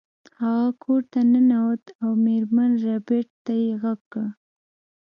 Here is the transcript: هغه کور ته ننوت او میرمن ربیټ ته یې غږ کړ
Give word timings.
هغه 0.41 0.67
کور 0.83 1.01
ته 1.11 1.19
ننوت 1.31 1.83
او 2.03 2.09
میرمن 2.25 2.71
ربیټ 2.85 3.27
ته 3.45 3.53
یې 3.63 3.69
غږ 3.81 3.99
کړ 4.13 4.25